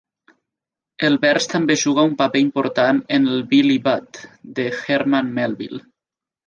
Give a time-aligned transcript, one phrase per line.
[1.09, 4.25] El vers també juga un paper important en el "Billy Budd"
[4.59, 5.89] de Herman Melville.